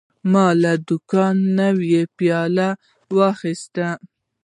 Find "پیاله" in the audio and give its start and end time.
2.17-2.69